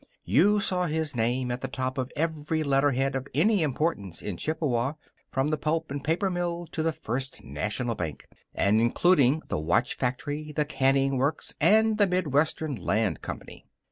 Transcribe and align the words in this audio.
You 0.25 0.59
saw 0.59 0.85
his 0.87 1.15
name 1.15 1.51
at 1.51 1.61
the 1.61 1.67
top 1.67 1.99
of 1.99 2.11
every 2.15 2.63
letterhead 2.63 3.15
of 3.15 3.27
any 3.35 3.61
importance 3.61 4.19
in 4.23 4.35
Chippewa, 4.35 4.93
from 5.31 5.49
the 5.49 5.59
Pulp 5.59 5.91
and 5.91 6.03
Paper 6.03 6.27
Mill 6.31 6.65
to 6.71 6.81
the 6.81 6.91
First 6.91 7.43
National 7.43 7.93
Bank, 7.93 8.27
and 8.55 8.81
including 8.81 9.43
the 9.47 9.59
watch 9.59 9.95
factory, 9.95 10.53
the 10.53 10.65
canning 10.65 11.17
works, 11.17 11.53
and 11.61 11.99
the 11.99 12.07
Mid 12.07 12.33
Western 12.33 12.73
Land 12.75 13.21
Company. 13.21 13.67